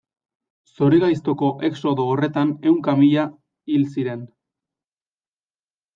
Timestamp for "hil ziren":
3.75-4.25